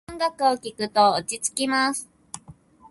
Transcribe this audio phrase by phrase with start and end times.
[0.07, 2.09] この音楽を聴くと落ち着きます。